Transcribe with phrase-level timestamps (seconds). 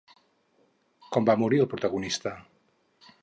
[1.17, 2.35] Com va morir el protagonista?